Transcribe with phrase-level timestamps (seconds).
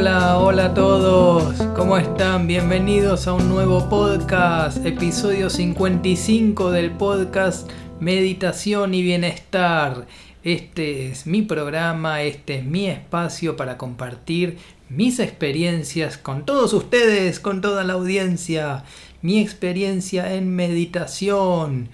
[0.00, 1.60] Hola, hola a todos.
[1.76, 2.46] ¿Cómo están?
[2.46, 7.70] Bienvenidos a un nuevo podcast, episodio 55 del podcast
[8.00, 10.06] Meditación y Bienestar.
[10.42, 14.56] Este es mi programa, este es mi espacio para compartir
[14.88, 18.84] mis experiencias con todos ustedes, con toda la audiencia,
[19.20, 21.90] mi experiencia en meditación,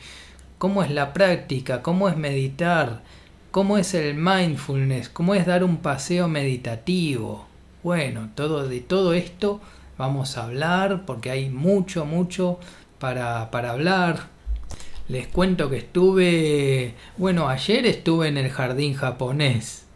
[0.59, 3.03] cómo es la práctica, cómo es meditar,
[3.51, 7.47] cómo es el mindfulness, cómo es dar un paseo meditativo.
[7.87, 9.61] Bueno, todo de todo esto
[9.97, 12.59] vamos a hablar porque hay mucho, mucho
[12.99, 14.27] para, para hablar.
[15.07, 19.87] Les cuento que estuve, bueno, ayer estuve en el jardín japonés.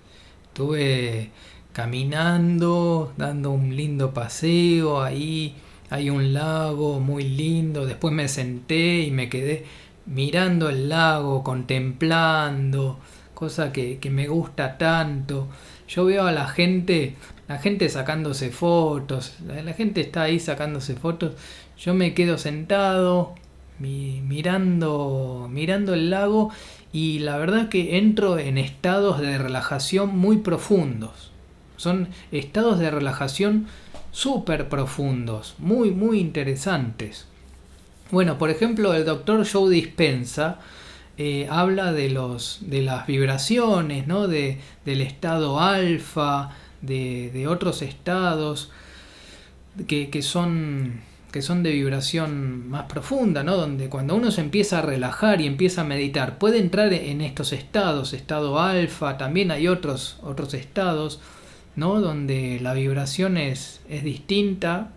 [0.45, 1.31] Estuve
[1.73, 5.57] caminando, dando un lindo paseo, ahí
[5.91, 9.65] hay un lago muy lindo, después me senté y me quedé
[10.07, 13.01] mirando el lago, contemplando,
[13.35, 15.49] cosa que, que me gusta tanto.
[15.89, 17.17] Yo veo a la gente,
[17.51, 21.33] la gente sacándose fotos, la, gente está ahí sacándose fotos,
[21.77, 23.35] yo me quedo sentado
[23.81, 26.53] mirando, mirando el lago
[26.93, 31.33] y la verdad que entro en estados de relajación muy profundos.
[31.77, 33.67] Son estados de relajación
[34.13, 37.27] súper profundos, muy, muy interesantes.
[38.13, 40.61] Bueno, por ejemplo, el doctor Joe Dispensa
[41.19, 44.29] eh, habla de, los, de las vibraciones, ¿no?
[44.29, 46.51] de, del estado alfa,
[46.83, 48.71] de, otros estados
[49.87, 51.01] que, que, son,
[51.33, 53.57] que son de vibración más profunda, ¿no?
[53.57, 57.53] donde cuando uno se empieza a relajar y empieza a meditar, puede entrar en estos
[57.53, 61.21] estados, estado alfa, también hay otros, otros estados,
[61.77, 62.01] ¿no?
[62.01, 64.91] donde la vibración es, es distinta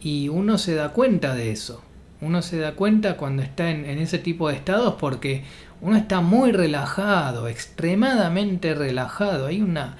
[0.00, 1.82] y uno se da cuenta de eso.
[2.20, 5.44] Uno se da cuenta cuando está en, ese tipo de estados porque
[5.80, 9.46] uno está muy relajado, extremadamente relajado.
[9.46, 9.96] Hay una,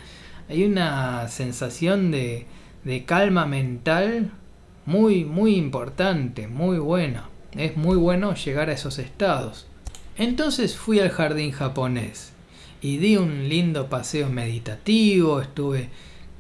[0.51, 2.45] hay una sensación de,
[2.83, 4.33] de calma mental
[4.85, 7.29] muy, muy importante, muy buena.
[7.53, 9.69] Es muy bueno llegar a esos estados.
[10.19, 12.33] Entonces fui al jardín japonés
[12.81, 15.89] y di un lindo paseo meditativo, estuve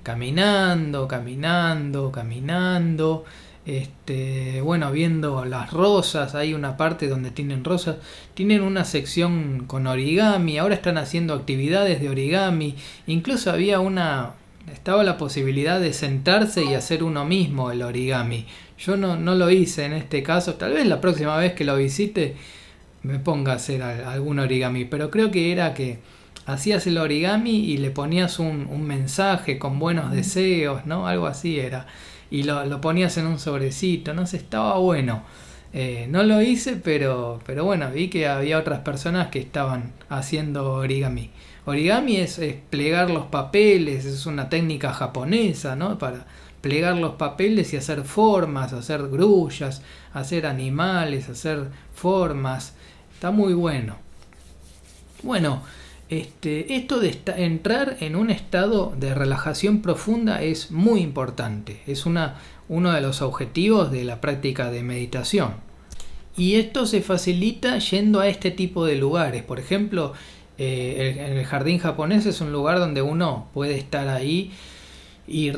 [0.03, 3.25] caminando, caminando, caminando
[3.67, 7.97] este, bueno, viendo las rosas, hay una parte donde tienen rosas,
[8.35, 12.75] tienen una sección con origami, ahora están haciendo actividades de origami,
[13.07, 14.33] incluso había una,
[14.73, 18.47] estaba la posibilidad de sentarse y hacer uno mismo el origami.
[18.79, 21.77] Yo no, no lo hice en este caso, tal vez la próxima vez que lo
[21.77, 22.37] visite
[23.03, 25.99] me ponga a hacer algún origami, pero creo que era que
[26.47, 31.07] hacías el origami y le ponías un, un mensaje con buenos deseos, ¿no?
[31.07, 31.87] Algo así era
[32.31, 35.23] y lo, ponías en un sobrecito, no sé, estaba bueno.
[35.73, 40.73] Eh, no lo hice, pero, pero bueno, vi que había otras personas que estaban haciendo
[40.73, 41.31] origami.
[41.67, 45.99] Origami es, plegar los papeles, es una técnica japonesa, ¿no?
[45.99, 46.27] Para
[46.61, 52.75] plegar los papeles y hacer formas, hacer grullas, hacer animales, hacer formas.
[53.15, 53.97] Está muy bueno.
[55.23, 55.63] Bueno,
[56.11, 62.41] este, esto de entrar en un estado de relajación profunda es muy importante, es una,
[62.69, 65.55] uno de los objetivos de la práctica de meditación.
[66.37, 69.45] Y esto se facilita yendo a este tipo de lugares.
[69.45, 70.13] Por ejemplo,
[70.59, 74.51] eh, el, jardín japonés es un lugar donde uno puede estar ahí
[75.29, 75.49] y,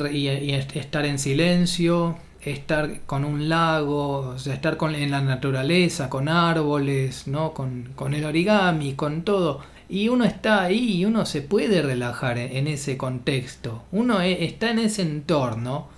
[0.51, 7.53] estar en silencio, estar con un lago, estar con, en la naturaleza, con árboles, ¿no?
[7.53, 12.37] con, con el origami, con todo y uno está ahí y uno se puede relajar
[12.37, 13.83] en, ese contexto.
[13.91, 15.89] Uno e, está en ese entorno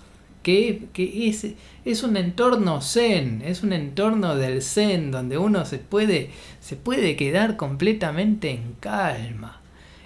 [0.42, 1.46] que, es,
[1.84, 6.30] es, un entorno zen, es un entorno del zen donde uno se puede,
[6.60, 9.60] se puede quedar completamente en calma.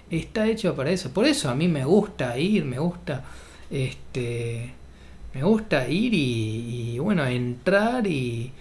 [0.09, 1.13] Está hecho para eso.
[1.13, 3.23] Por eso a mí me gusta ir, me gusta
[3.69, 4.73] este
[5.33, 8.51] me gusta ir y bueno, entrar y,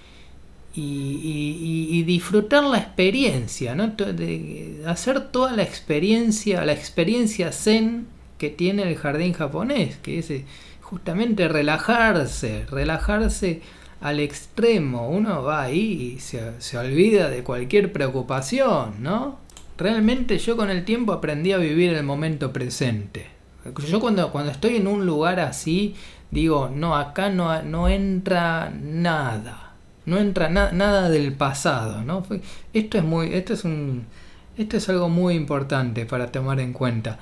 [0.75, 3.89] y, disfrutar la experiencia, ¿no?
[3.89, 8.07] De hacer toda la experiencia, la experiencia zen
[8.39, 10.45] que tiene el jardín japonés, que es eh,
[10.81, 13.61] justamente relajarse, relajarse
[14.01, 15.09] al extremo.
[15.09, 19.39] Uno va ahí y se, se olvida de cualquier preocupación, ¿no?
[19.77, 23.27] Realmente yo con el tiempo aprendí a vivir el momento presente.
[23.89, 25.95] Yo cuando, cuando estoy en un lugar así,
[26.31, 29.70] digo, no, acá no, no entra nada
[30.10, 32.27] no entra nada del pasado, ¿no?
[32.72, 34.07] Esto es muy, esto es un,
[34.59, 37.18] esto es algo muy importante para tomar en cuenta.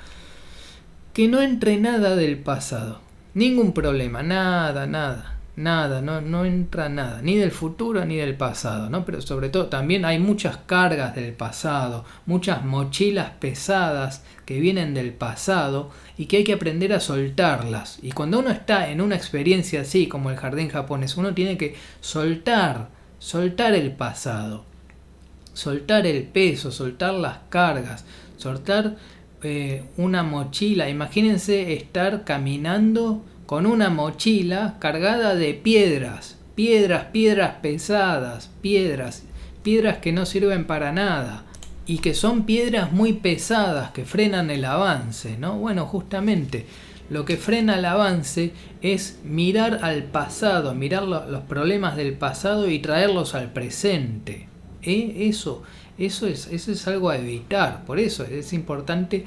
[1.12, 3.00] Que no entre nada del pasado,
[3.34, 8.88] ningún problema, nada, nada, nada, no, no entra nada, ni del futuro ni del pasado,
[8.88, 9.04] ¿no?
[9.04, 15.12] Pero sobre todo también hay muchas cargas del pasado, muchas mochilas pesadas que vienen del
[15.12, 17.98] pasado y que hay que aprender a soltarlas.
[18.02, 21.74] Y cuando uno está en una experiencia así como el jardín japonés, uno tiene que
[22.00, 22.88] soltar,
[23.18, 24.64] soltar el pasado,
[25.52, 28.04] soltar el peso, soltar las cargas,
[28.36, 28.96] soltar
[29.42, 30.88] eh, una mochila.
[30.88, 39.22] Imagínense estar caminando con una mochila cargada de piedras, piedras, piedras pesadas, piedras,
[39.62, 41.44] piedras que no sirven para nada
[41.86, 45.56] y que son piedras muy pesadas que frenan el avance, ¿no?
[45.56, 46.66] Bueno, justamente
[47.08, 48.52] lo que frena el avance
[48.82, 54.46] es mirar al pasado, mirar los problemas del pasado y traerlos al presente.
[54.82, 55.26] ¿eh?
[55.30, 55.62] Eso,
[55.98, 59.24] eso es, eso es algo a evitar, por eso es importante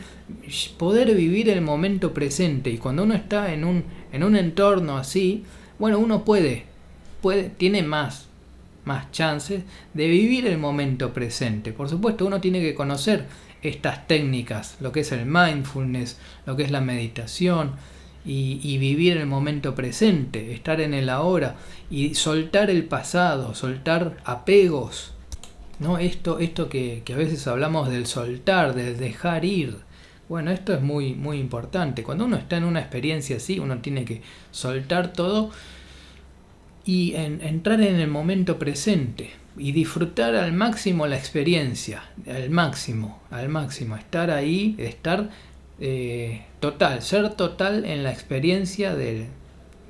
[0.77, 3.83] poder vivir el momento presente y cuando uno está en un,
[4.13, 5.43] en un entorno así,
[5.79, 6.63] bueno, uno puede,
[7.21, 8.27] puede, tiene más,
[8.85, 9.63] más chances
[9.93, 11.73] de vivir el momento presente.
[11.73, 13.25] Por supuesto, uno tiene que conocer
[13.61, 17.71] estas técnicas, lo que es el mindfulness, lo que es la meditación,
[18.23, 21.55] y, y, vivir el momento presente, estar en el ahora
[21.89, 25.13] y soltar el pasado, soltar apegos.
[25.81, 25.97] ¿No?
[25.97, 29.77] Esto, esto que, que a veces hablamos del soltar, del dejar ir.
[30.29, 32.03] Bueno, esto es muy, muy importante.
[32.03, 35.49] Cuando uno está en una experiencia así, uno tiene que soltar todo
[36.85, 43.49] y entrar en el momento presente y disfrutar al máximo la experiencia, al máximo, al
[43.49, 45.29] máximo, estar ahí, estar
[45.79, 49.27] eh, total, ser total en la experiencia de,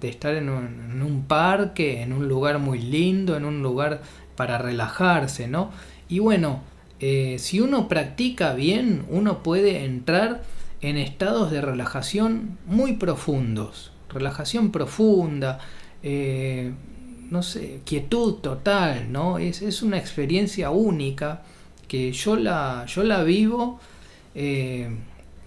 [0.02, 4.02] de estar en un, en un, parque, en un lugar muy lindo, en un lugar
[4.42, 5.70] para relajarse, ¿no?
[6.10, 6.64] Y bueno,
[7.00, 10.42] eh, si uno practica bien, uno puede entrar
[10.82, 13.92] en estados de relajación muy profundos.
[14.10, 15.60] Relajación profunda,
[16.02, 16.72] eh,
[17.30, 19.38] no sé, quietud total, ¿no?
[19.38, 21.44] Es, es, una experiencia única
[21.88, 23.80] que yo la, yo la vivo.
[24.34, 24.90] Eh,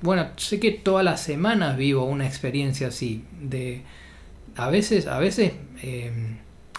[0.03, 3.25] bueno, sé que todas las semanas vivo una experiencia así.
[3.43, 3.83] De,
[4.55, 5.51] a veces, a veces,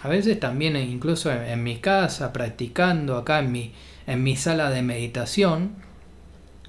[0.06, 3.74] a veces también incluso en, en mi casa, practicando acá en mi,
[4.06, 5.76] en mi sala de meditación,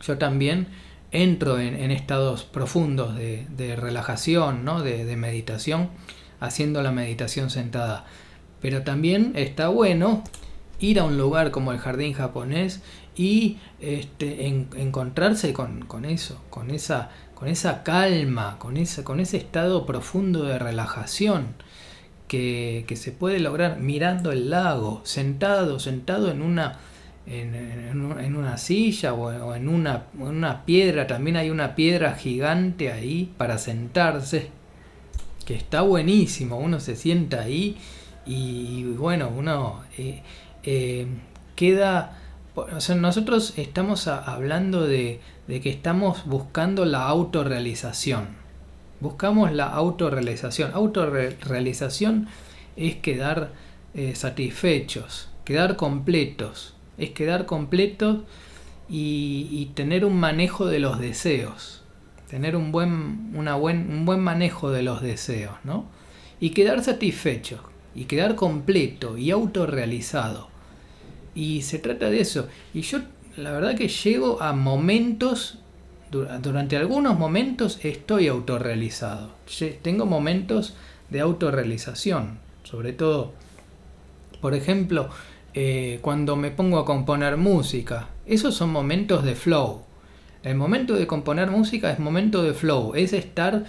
[0.01, 0.69] yo también
[1.13, 4.83] entro en, estados profundos de, relajación, ¿no?
[4.83, 5.91] de, meditación,
[6.41, 8.05] haciendo la meditación sentada.
[8.61, 10.25] Pero también está bueno
[10.79, 12.83] ir a un lugar como el jardín japonés
[13.15, 19.87] y este, encontrarse con, eso, con esa, con esa calma, con, esa, con ese estado
[19.87, 21.55] profundo de relajación
[22.29, 26.79] que, se puede lograr mirando el lago, sentado, sentado en una
[27.27, 31.07] en, una silla o, en una, una piedra.
[31.07, 34.51] También hay una piedra gigante ahí para sentarse.
[35.45, 36.59] Que está buenísimo.
[36.59, 37.77] Uno se sienta ahí
[38.27, 40.23] y, bueno, uno eh,
[40.65, 41.07] eh,
[41.55, 42.19] queda...
[42.97, 48.46] nosotros estamos hablando de, que estamos buscando la autorrealización.
[49.01, 50.73] Buscamos la autorrealización.
[50.75, 52.29] Autorrealización
[52.77, 53.53] es quedar
[53.95, 58.25] eh, satisfechos, quedar completos es quedar completo
[58.89, 61.83] y, tener un manejo de los deseos,
[62.29, 65.87] tener un buen, una buen, un buen manejo de los deseos, ¿no?
[66.41, 67.63] Y quedar satisfecho,
[67.95, 70.49] y quedar completo y autorrealizado.
[71.35, 72.49] Y se trata de eso.
[72.73, 73.01] Y yo
[73.37, 75.59] la verdad que llego a momentos,
[76.11, 79.33] durante algunos momentos estoy autorrealizado.
[79.83, 80.75] Tengo momentos
[81.11, 83.33] de autorrealización, sobre todo,
[84.41, 85.09] por ejemplo,
[85.55, 88.09] eh, cuando me pongo a componer música.
[88.27, 89.83] Esos son momentos de flow.
[90.43, 93.65] El momento de componer música es momento de flow, es estar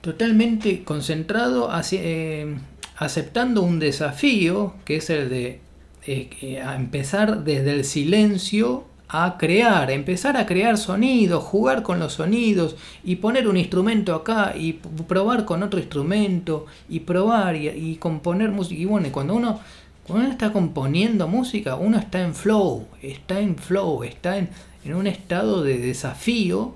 [0.00, 2.56] totalmente concentrado, eh,
[2.96, 5.60] aceptando un desafío, que es el de
[6.06, 12.76] eh, empezar desde el silencio a crear, empezar a crear sonidos, jugar con los sonidos
[13.02, 18.80] y poner un instrumento acá y probar con otro instrumento y probar y, componer música.
[18.80, 19.60] Y bueno, cuando uno
[20.08, 24.48] cuando uno está componiendo música, uno está en flow, está en flow, está en,
[24.94, 26.72] un estado de desafío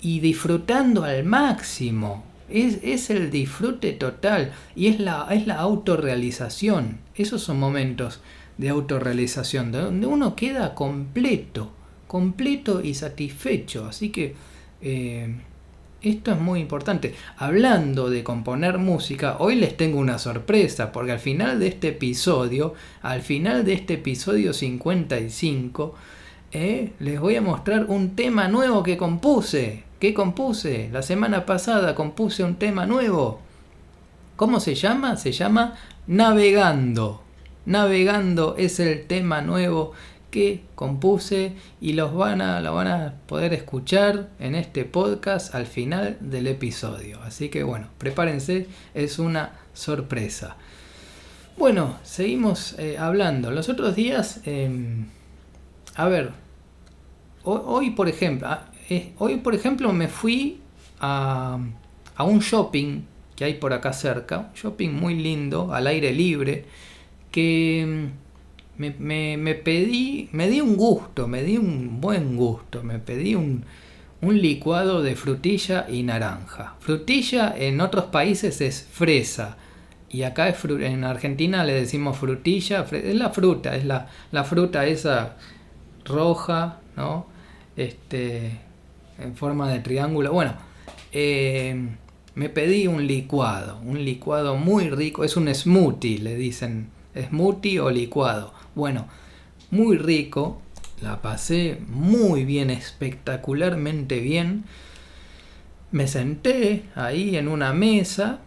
[0.00, 2.24] y disfrutando al máximo.
[2.48, 6.98] Es, el disfrute total y es la, es la autorrealización.
[7.14, 8.20] Esos son momentos
[8.58, 11.72] de autorrealización, donde uno queda completo,
[12.06, 13.86] completo y satisfecho.
[13.86, 14.34] Así que
[14.80, 15.34] eh,
[16.02, 17.14] esto es muy importante.
[17.36, 22.74] Hablando de componer música, hoy les tengo una sorpresa, porque al final de este episodio,
[23.02, 25.94] al final de este episodio 55,
[26.52, 29.84] eh, les voy a mostrar un tema nuevo que compuse.
[29.98, 30.90] ¿Qué compuse?
[30.92, 33.40] La semana pasada compuse un tema nuevo.
[34.36, 35.16] ¿Cómo se llama?
[35.16, 35.74] Se llama
[36.06, 37.25] Navegando.
[37.66, 39.92] Navegando es el tema nuevo
[40.30, 45.66] que compuse y los van a, lo van a poder escuchar en este podcast al
[45.66, 47.20] final del episodio.
[47.22, 50.56] Así que bueno, prepárense, es una sorpresa.
[51.56, 53.50] Bueno, seguimos eh, hablando.
[53.50, 55.06] Los otros días, em,
[55.94, 56.30] a ver,
[57.42, 60.60] hoy, por ejemplo, ah, eh, hoy por ejemplo me fui
[61.00, 61.58] a,
[62.14, 63.02] a un shopping
[63.34, 66.64] que hay por acá cerca, un shopping muy lindo, al aire libre,
[67.36, 68.08] que
[68.78, 73.62] mm, me, pedí, me di un gusto, me di un buen gusto, me pedí un,
[74.22, 76.76] un licuado de frutilla y naranja.
[76.80, 79.58] Frutilla en otros países es fresa.
[80.08, 85.36] Y acá en Argentina le decimos frutilla, es la fruta, es la, la fruta esa
[86.06, 87.26] roja, ¿no?
[87.76, 88.60] Este,
[89.18, 90.32] en forma de triángulo.
[90.32, 90.54] Bueno,
[91.12, 91.86] eh,
[92.34, 97.90] me pedí un licuado, un licuado muy rico, es un smoothie, le dicen, smoothie o
[97.90, 98.52] licuado.
[98.74, 99.08] Bueno,
[99.70, 100.60] muy rico,
[101.00, 104.64] la pasé muy bien, espectacularmente bien.
[105.90, 108.40] Me senté ahí en una mesa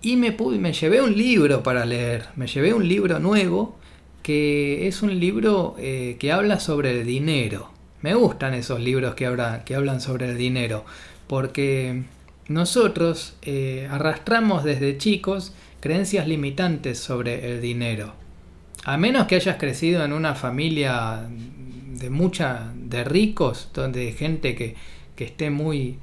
[0.00, 3.76] y me, pude, me llevé un libro para leer, me llevé un libro nuevo
[4.22, 7.70] que es un libro eh, que habla sobre el dinero.
[8.02, 9.24] Me gustan esos libros que,
[9.64, 10.84] que hablan sobre el dinero
[11.26, 12.04] porque
[12.48, 18.14] nosotros eh, arrastramos desde chicos creencias limitantes sobre el dinero.
[18.84, 24.76] A menos que hayas crecido en una familia de mucha, de ricos, donde gente que,
[25.16, 25.98] que esté muy,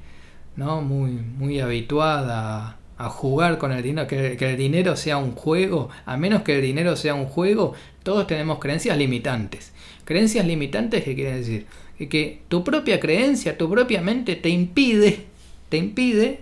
[0.56, 0.82] ¿no?
[0.82, 5.88] muy, muy habituada a, jugar con el dinero, que, que, el dinero sea un juego,
[6.04, 9.72] a menos que el dinero sea un juego, todos tenemos creencias limitantes.
[10.04, 11.66] Creencias limitantes, ¿qué quiere decir?
[11.98, 15.26] Que tu propia creencia, tu propia mente te impide
[15.68, 16.40] te impide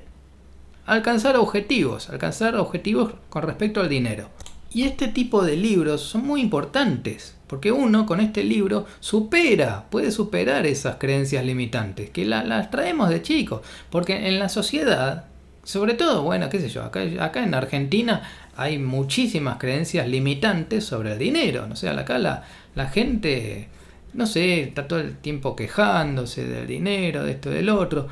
[0.86, 4.28] alcanzar objetivos, alcanzar objetivos con respecto al dinero.
[4.72, 10.10] Y este tipo de libros son muy importantes, porque uno con este libro supera, puede
[10.10, 13.60] superar esas creencias limitantes, que las traemos de chicos,
[13.90, 15.26] porque en la sociedad,
[15.62, 21.18] sobre todo, bueno, qué sé yo, acá, en Argentina hay muchísimas creencias limitantes sobre el
[21.20, 22.42] dinero, o sea, acá la,
[22.74, 23.68] la gente,
[24.12, 28.08] no sé, está todo el tiempo quejándose del dinero, de esto, del otro.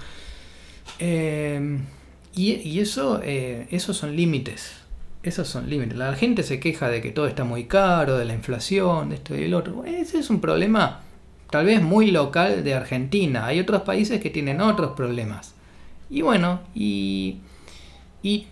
[2.34, 4.72] Y, eso, eh, esos son límites.
[5.22, 5.96] Esos son límites.
[5.96, 9.36] La gente se queja de que todo está muy caro, de la inflación, de esto
[9.36, 9.84] y el otro.
[9.84, 11.00] Ese es un problema
[11.50, 13.46] tal vez muy local de Argentina.
[13.46, 15.54] Hay otros países que tienen otros problemas.
[16.08, 17.38] Y bueno, y,
[18.22, 18.46] y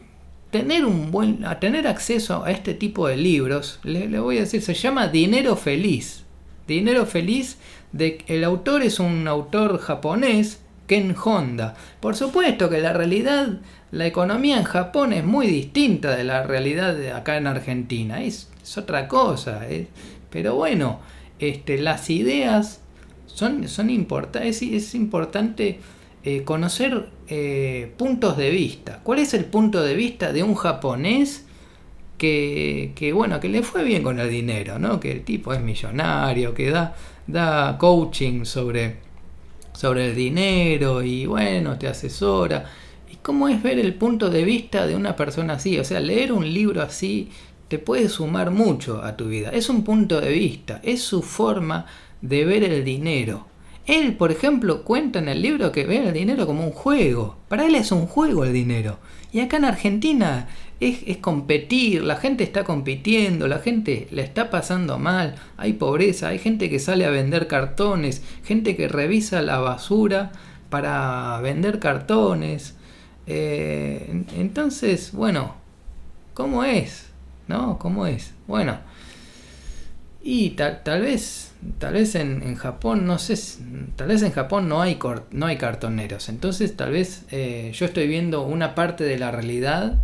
[0.50, 4.62] tener un buen, a tener acceso a este tipo de libros, le, voy a decir,
[4.62, 6.24] se llama Dinero Feliz.
[6.66, 7.56] Dinero Feliz,
[7.92, 10.60] de, el autor es un autor japonés
[10.90, 11.76] Ken Honda.
[12.00, 13.60] Por supuesto que la realidad,
[13.92, 18.24] la economía en Japón es muy distinta de la realidad de acá en Argentina.
[18.24, 19.60] Es, otra cosa.
[20.30, 20.98] pero bueno,
[21.38, 22.80] este, las ideas
[23.26, 24.62] son, son importantes.
[24.62, 25.78] Es, importante
[26.24, 28.98] eh, conocer eh, puntos de vista.
[29.04, 31.46] ¿Cuál es el punto de vista de un japonés?
[32.18, 34.98] Que, que, bueno, que le fue bien con el dinero, ¿no?
[34.98, 36.96] Que el tipo es millonario, que da,
[37.28, 39.09] da coaching sobre
[39.80, 42.66] sobre el dinero y bueno, te asesora.
[43.10, 45.78] ¿Y cómo es ver el punto de vista de una persona así?
[45.78, 47.30] O sea, leer un libro así
[47.66, 49.48] te puede sumar mucho a tu vida.
[49.48, 51.86] Es un punto de vista, es su forma
[52.20, 53.46] de ver el dinero.
[53.90, 57.38] Él, por ejemplo, cuenta en el libro que ve el dinero como un juego.
[57.48, 58.98] Para él es un juego el dinero.
[59.32, 60.46] Y acá en Argentina
[60.78, 66.38] es, competir, la gente está compitiendo, la gente le está pasando mal, hay pobreza, hay
[66.38, 70.30] gente que sale a vender cartones, gente que revisa la basura
[70.68, 72.76] para vender cartones.
[73.26, 75.56] Eh, entonces, bueno,
[76.34, 77.10] ¿cómo es?
[77.48, 77.76] ¿No?
[77.80, 78.34] ¿Cómo es?
[78.46, 78.78] Bueno,
[80.22, 83.38] y tal, tal vez, tal vez en, Japón, no sé,
[83.96, 84.98] tal vez en Japón no hay,
[85.30, 86.28] no hay cartoneros.
[86.28, 89.98] Entonces tal vez eh, yo estoy viendo una parte de la realidad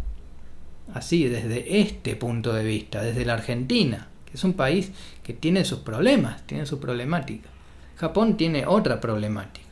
[0.94, 4.92] así, desde este punto de vista, desde la Argentina, que es un país
[5.22, 7.48] que tiene sus problemas, tiene su problemática.
[7.96, 9.66] Japón tiene otra problemática.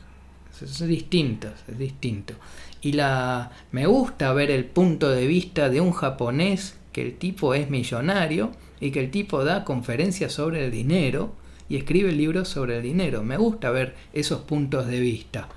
[0.61, 2.35] Es, distinto, es distinto.
[2.81, 7.53] Y la me gusta ver el punto de vista de un japonés que el tipo
[7.53, 8.51] es millonario
[8.85, 11.33] y que el tipo da conferencias sobre el dinero
[11.67, 13.23] y escribe libros sobre el dinero.
[13.23, 15.47] Me gusta ver esos puntos de vista.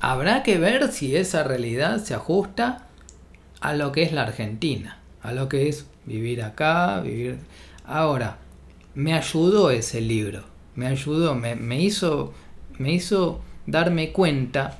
[0.00, 2.86] Habrá que ver si esa realidad se ajusta
[3.60, 7.38] a lo que es la Argentina, a lo que es vivir acá, vivir...
[7.84, 8.38] Ahora,
[8.94, 12.32] me ayudó ese libro, me ayudó, me, hizo,
[12.78, 14.78] me hizo darme cuenta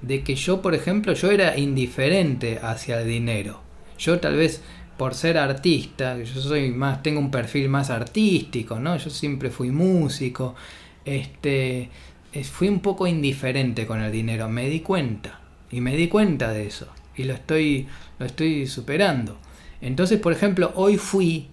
[0.00, 3.60] de que yo, por ejemplo, yo era indiferente hacia el dinero.
[3.98, 4.62] Yo tal vez
[4.96, 8.96] por ser artista, yo soy más, tengo un perfil más artístico, ¿no?
[8.96, 10.54] Yo siempre fui músico,
[11.04, 11.90] este,
[12.44, 16.66] fui un poco indiferente con el dinero, me di cuenta, y me di cuenta de
[16.66, 17.86] eso, y lo estoy,
[18.18, 19.38] lo estoy superando.
[19.80, 21.48] Entonces, por ejemplo, hoy fui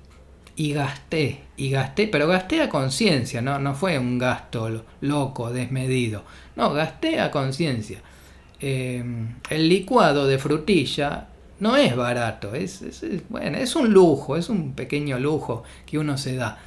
[0.55, 3.59] y gasté, y gasté, pero gasté a conciencia, ¿no?
[3.59, 6.23] no fue un gasto loco, desmedido,
[6.55, 8.01] no, gasté a conciencia.
[8.61, 11.27] Em, el licuado de frutilla
[11.63, 12.83] no es barato, es,
[13.29, 16.59] bueno, es un lujo, es un pequeño lujo que uno se da.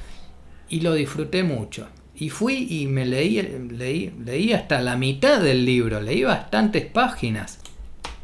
[0.69, 1.87] Y lo disfruté mucho.
[2.15, 3.39] Y fui y me leí,
[3.69, 7.59] leí, leí hasta la mitad del libro, leí bastantes páginas.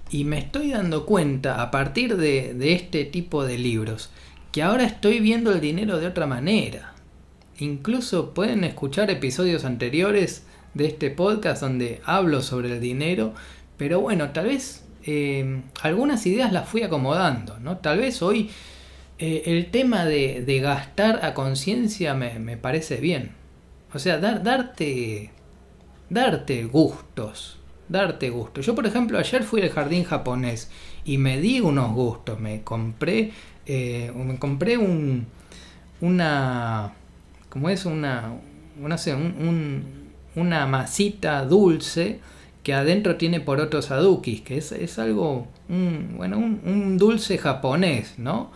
[0.09, 4.09] Y me estoy dando cuenta a partir de, de este tipo de libros
[4.51, 6.95] que ahora estoy viendo el dinero de otra manera.
[7.59, 13.35] Incluso pueden escuchar episodios anteriores de este podcast donde hablo sobre el dinero,
[13.77, 17.77] pero bueno, tal vez eh, algunas ideas las fui acomodando, ¿no?
[17.77, 18.49] Tal vez hoy
[19.19, 23.31] eh, el tema de, gastar a conciencia me, parece bien.
[23.93, 25.31] O sea, dar, darte,
[26.09, 28.65] darte gustos, darte gustos.
[28.65, 30.71] Yo, por ejemplo, ayer fui al jardín japonés
[31.05, 32.39] y me di unos gustos.
[32.39, 33.31] Me compré,
[33.65, 35.27] eh, me compré un,
[36.01, 36.93] una,
[37.49, 37.85] ¿cómo es?
[37.85, 38.33] Una,
[38.77, 39.15] no sé,
[40.35, 42.19] una masita dulce
[42.63, 48.51] que adentro tiene por otros adukis, que es, algo, un, bueno, un, dulce japonés, ¿no?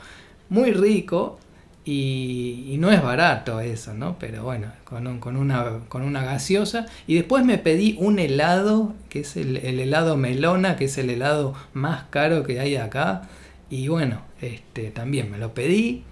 [0.49, 1.39] Muy rico
[1.83, 4.17] y, no es barato eso, ¿no?
[4.17, 6.85] Pero bueno, con, con, una, con una gaseosa.
[7.05, 11.09] Y después me pedí un helado, que es el, el, helado melona, que es el
[11.09, 13.23] helado más caro que hay acá.
[13.69, 16.03] Y bueno, este, también me lo pedí,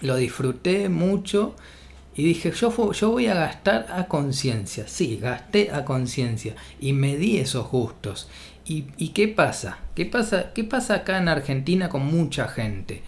[0.00, 1.56] lo disfruté mucho.
[2.14, 4.86] Y dije, yo, yo voy a gastar a conciencia.
[4.88, 6.54] Sí, gasté a conciencia.
[6.80, 8.28] Y me di esos gustos.
[8.64, 9.78] ¿Y, qué pasa?
[9.96, 10.52] ¿Qué pasa?
[10.54, 13.02] ¿Qué pasa acá en Argentina con mucha gente?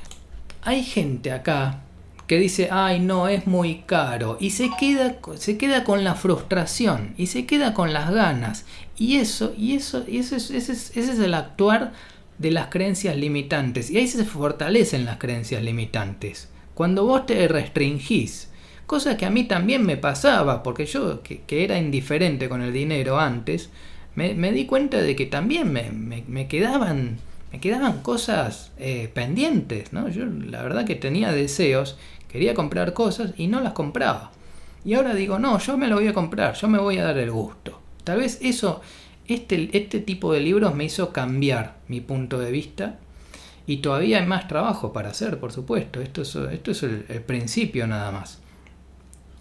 [0.62, 1.82] Hay gente acá
[2.26, 4.38] que dice, ay no, es muy caro.
[4.40, 7.14] Y se queda, se queda con la frustración.
[7.16, 8.64] Y se queda con las ganas.
[8.96, 11.92] Y eso, y eso, y eso ese, es, ese es el actuar
[12.38, 13.90] de las creencias limitantes.
[13.90, 16.48] Y ahí se fortalecen las creencias limitantes.
[16.74, 18.48] Cuando vos te restringís
[18.86, 23.18] Cosa que a mí también me pasaba, porque yo, que, era indiferente con el dinero
[23.18, 23.70] antes,
[24.14, 27.18] me, di cuenta de que también me, quedaban,
[27.50, 30.08] me quedaban cosas eh, pendientes, ¿no?
[30.08, 31.96] Yo la verdad que tenía deseos,
[32.28, 34.32] quería comprar cosas y no las compraba.
[34.84, 37.18] Y ahora digo, no, yo me lo voy a comprar, yo me voy a dar
[37.18, 37.80] el gusto.
[38.04, 38.82] Tal vez eso,
[39.28, 42.98] este, este tipo de libros me hizo cambiar mi punto de vista
[43.66, 46.00] y todavía hay más trabajo para hacer, por supuesto.
[46.00, 48.41] Esto es, esto es el principio nada más.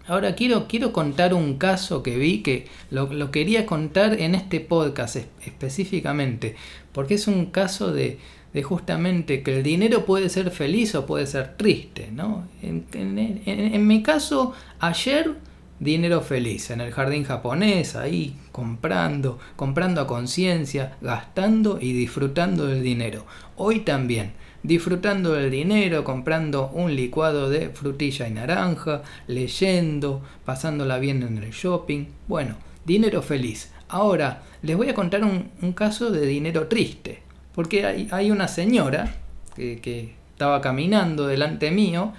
[0.06, 5.16] Ahora quiero, quiero contar un caso que vi que lo, quería contar en este podcast
[5.44, 6.56] específicamente,
[6.92, 8.18] porque es un caso de,
[8.64, 12.10] justamente que el dinero puede ser feliz o puede ser triste.
[12.12, 12.48] ¿no?
[12.62, 15.36] En, mi caso, ayer
[15.78, 22.82] dinero feliz en el jardín japonés, ahí comprando, comprando a conciencia, gastando y disfrutando del
[22.82, 23.24] dinero.
[23.56, 31.22] Hoy también disfrutando del dinero, comprando un licuado de frutilla y naranja, leyendo, pasándola bien
[31.22, 32.06] en el shopping.
[32.28, 33.72] Bueno, dinero feliz.
[33.88, 37.22] Ahora, les voy a contar un, caso de dinero triste.
[37.54, 39.14] Porque hay, una señora
[39.54, 42.12] que, que estaba caminando delante mío,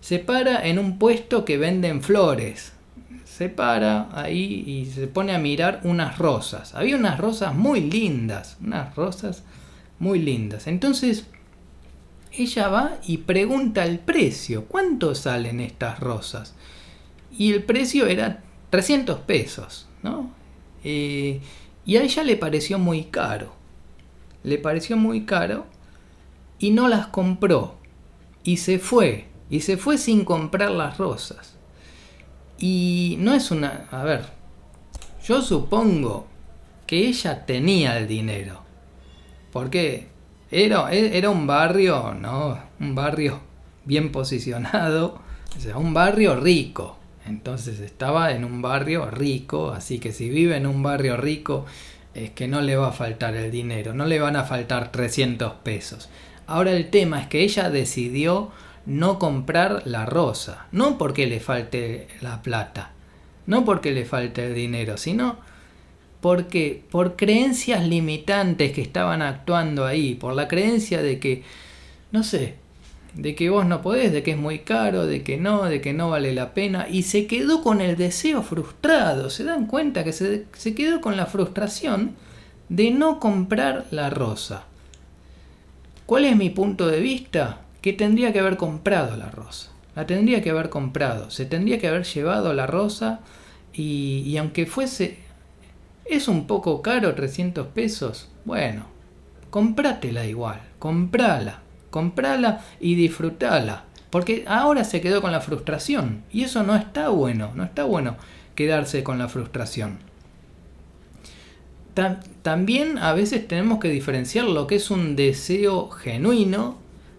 [0.00, 2.72] se para en un puesto que venden flores.
[3.24, 6.74] Se para ahí y se pone a mirar unas rosas.
[6.74, 9.44] Había unas rosas muy lindas, unas rosas
[9.98, 10.66] muy lindas.
[10.66, 11.26] Entonces
[12.32, 14.66] ella va y pregunta el precio.
[14.66, 16.54] ¿Cuánto salen estas rosas?
[17.30, 20.30] Y el precio era 300 pesos, ¿no?
[20.84, 21.40] Eh,
[21.84, 23.52] y a ella le pareció muy caro.
[24.42, 25.66] Le pareció muy caro
[26.58, 27.76] y no las compró.
[28.44, 29.26] Y se fue.
[29.50, 31.56] Y se fue sin comprar las rosas.
[32.58, 33.88] Y no es una...
[33.90, 34.26] A ver,
[35.26, 36.26] yo supongo
[36.86, 38.62] que ella tenía el dinero.
[39.52, 40.08] ¿Por qué?
[40.50, 42.58] Era, era un barrio, ¿no?
[42.80, 43.40] Un barrio
[43.84, 45.20] bien posicionado,
[45.56, 46.96] o sea, un barrio rico.
[47.26, 51.66] Entonces estaba en un barrio rico, así que si vive en un barrio rico,
[52.14, 55.52] es que no le va a faltar el dinero, no le van a faltar 300
[55.62, 56.08] pesos.
[56.46, 58.50] Ahora el tema es que ella decidió
[58.86, 62.90] no comprar la rosa, no porque le falte la plata,
[63.46, 65.36] no porque le falte el dinero, sino
[66.20, 71.42] porque por creencias limitantes que estaban actuando ahí, por la creencia de que,
[72.12, 72.54] no sé,
[73.14, 75.92] de que vos no podés, de que es muy caro, de que no, de que
[75.92, 80.12] no vale la pena, y se quedó con el deseo frustrado, se dan cuenta que
[80.12, 82.14] se, se quedó con la frustración
[82.68, 84.64] de no comprar la rosa.
[86.06, 87.62] ¿Cuál es mi punto de vista?
[87.80, 89.70] que tendría que haber comprado la rosa.
[89.96, 91.30] La tendría que haber comprado.
[91.30, 93.20] Se tendría que haber llevado la rosa
[93.72, 95.29] y, y aunque fuese...
[96.10, 98.28] Es un poco caro, 300 pesos.
[98.44, 98.86] Bueno,
[99.48, 100.60] comprátela igual.
[100.80, 101.60] Comprala.
[101.90, 103.84] Comprala y disfrutala.
[104.10, 106.24] Porque ahora se quedó con la frustración.
[106.32, 107.52] Y eso no está bueno.
[107.54, 108.16] No está bueno
[108.56, 110.00] quedarse con la frustración.
[112.42, 116.78] también a veces tenemos que diferenciar lo que es un deseo genuino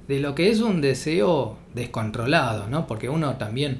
[0.09, 2.87] de lo que es un deseo descontrolado, ¿no?
[2.87, 3.79] Porque uno también,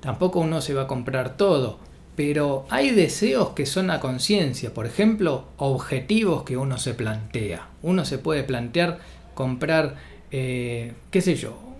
[0.00, 1.78] tampoco uno se va a comprar todo,
[2.16, 7.68] pero hay deseos que son a conciencia, por ejemplo, objetivos que uno se plantea.
[7.82, 8.98] Uno se puede plantear
[9.34, 9.96] comprar,
[10.30, 11.72] eh, qué sé yo,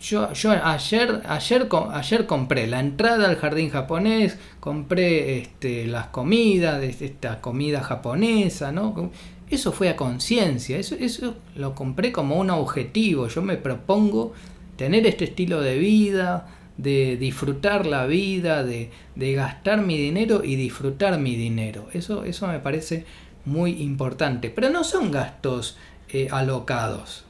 [0.00, 6.82] yo, yo ayer, ayer, ayer compré la entrada al jardín japonés, compré este, las comidas,
[6.82, 9.10] esta comida japonesa, ¿no?
[9.48, 13.28] Eso fue a conciencia, eso, eso lo compré como un objetivo.
[13.28, 14.32] Yo me propongo
[14.76, 16.46] tener este estilo de vida,
[16.82, 21.88] de disfrutar la vida, de, de gastar mi dinero y disfrutar mi dinero.
[21.92, 23.04] Eso, eso me parece
[23.44, 24.50] muy importante.
[24.50, 25.76] Pero no son gastos
[26.08, 27.24] eh, alocados.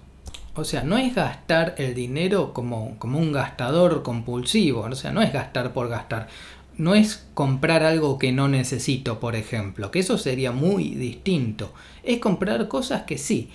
[0.55, 4.83] O sea, no es gastar el dinero como, como un gastador compulsivo.
[4.83, 6.29] O sea, no es gastar por gastar
[6.81, 11.75] no es comprar algo que no necesito, por ejemplo, que eso sería muy distinto.
[12.03, 13.51] Es comprar cosas que sí,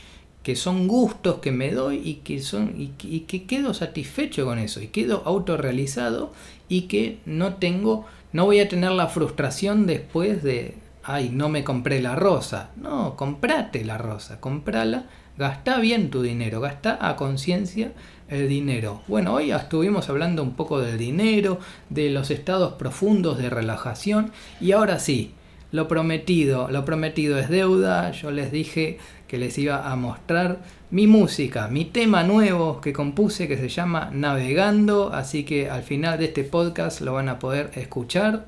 [0.45, 2.89] que son gustos que me doy y que son y,
[3.21, 6.31] que quedo satisfecho con eso y quedo autorrealizado
[6.69, 11.63] y que no tengo no voy a tener la frustración después de ay, no me
[11.63, 12.69] compré la rosa.
[12.75, 15.05] No, comprate la rosa, comprala,
[15.35, 17.93] gasta bien tu dinero, gasta a conciencia
[18.27, 19.01] el dinero.
[19.07, 24.31] Bueno, hoy estuvimos hablando un poco del dinero, de los estados profundos de relajación
[24.61, 25.33] y ahora sí,
[25.71, 28.11] lo prometido, lo prometido es deuda.
[28.11, 30.59] Yo les dije que les iba a mostrar
[30.91, 36.19] mi música, mi tema nuevo que compuse que se llama Navegando, así que al final
[36.19, 38.45] de este podcast lo van a poder escuchar.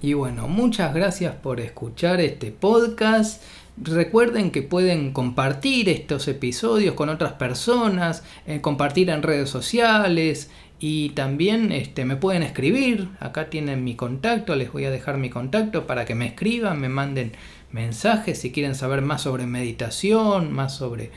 [0.00, 3.42] Y bueno, muchas gracias por escuchar este podcast.
[3.78, 11.10] Recuerden que pueden compartir estos episodios con otras personas, eh, compartir en redes sociales y
[11.10, 13.08] también este, me pueden escribir.
[13.20, 16.88] Acá tienen mi contacto, les voy a dejar mi contacto para que me escriban, me
[16.88, 17.32] manden
[17.76, 21.10] mensajes si quieren saber más sobre meditación, más sobre,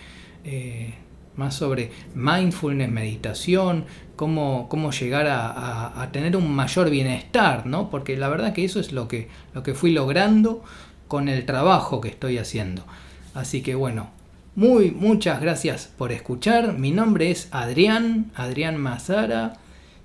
[0.43, 0.93] eh,
[1.37, 3.85] más sobre mindfulness, meditación,
[4.17, 7.89] cómo, cómo llegar a, tener un mayor bienestar, ¿no?
[7.89, 10.61] Porque la verdad que eso es lo que, lo que fui logrando
[11.07, 12.83] con el trabajo que estoy haciendo.
[13.33, 14.09] Así que bueno,
[14.55, 16.77] muy muchas gracias por escuchar.
[16.77, 19.53] Mi nombre es Adrián, Adrián Mazara,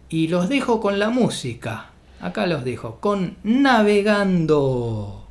[0.08, 1.90] y los dejo con la música.
[2.20, 5.23] Acá los dejo con Navegando.